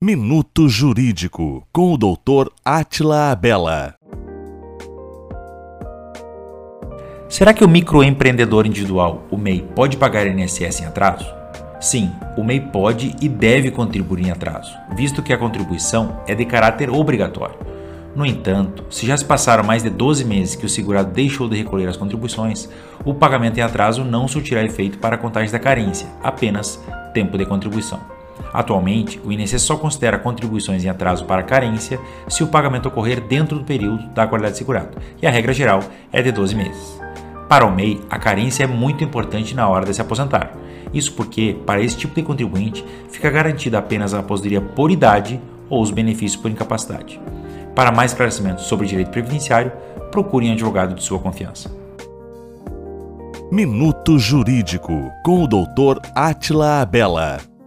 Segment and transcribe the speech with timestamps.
[0.00, 2.52] Minuto Jurídico, com o Dr.
[2.64, 3.96] Atila Abela.
[7.28, 11.26] Será que o microempreendedor individual, o MEI, pode pagar INSS em atraso?
[11.80, 16.44] Sim, o MEI pode e deve contribuir em atraso, visto que a contribuição é de
[16.44, 17.58] caráter obrigatório.
[18.14, 21.56] No entanto, se já se passaram mais de 12 meses que o segurado deixou de
[21.56, 22.68] recolher as contribuições,
[23.04, 26.80] o pagamento em atraso não surtirá efeito para a contagem da carência, apenas
[27.12, 28.16] tempo de contribuição.
[28.52, 33.58] Atualmente, o INSS só considera contribuições em atraso para carência se o pagamento ocorrer dentro
[33.58, 35.80] do período da qualidade segurado, e a regra geral
[36.12, 37.00] é de 12 meses.
[37.48, 40.52] Para o MEI, a carência é muito importante na hora de se aposentar.
[40.92, 45.82] Isso porque, para esse tipo de contribuinte, fica garantida apenas a aposentadoria por idade ou
[45.82, 47.20] os benefícios por incapacidade.
[47.74, 49.72] Para mais esclarecimentos sobre direito previdenciário,
[50.10, 51.70] procure um advogado de sua confiança.
[53.50, 56.00] Minuto Jurídico, com o Dr.
[56.14, 57.57] Atila Abela.